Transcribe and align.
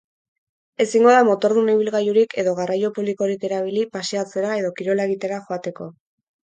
Ezingo 0.85 1.11
da 1.15 1.19
motordun 1.27 1.69
ibilgailurik 1.75 2.35
edo 2.45 2.55
garraio 2.61 2.93
publikorik 2.99 3.49
erabili 3.51 3.87
paseatzera 4.01 4.59
edo 4.65 4.77
kirola 4.81 5.11
egitera 5.11 5.45
joateko. 5.49 5.95